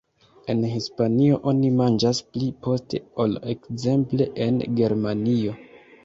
En 0.51 0.61
Hispanio 0.67 1.35
oni 1.49 1.67
manĝas 1.81 2.21
pli 2.29 2.47
poste 2.67 3.01
ol 3.25 3.35
ekzemple 3.53 4.27
en 4.47 4.57
Germanio. 4.81 5.55